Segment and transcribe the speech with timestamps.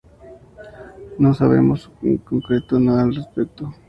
[1.19, 3.71] No sabemos en concreto nada al respecto.